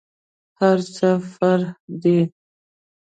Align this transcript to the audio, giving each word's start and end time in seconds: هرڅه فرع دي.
هرڅه 0.59 1.09
فرع 1.33 1.63
دي. 2.01 2.19